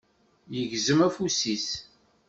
Yegzem 0.55 0.99
afus-is. 1.07 1.67